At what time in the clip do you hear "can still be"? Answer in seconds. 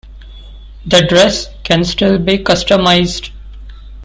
1.63-2.39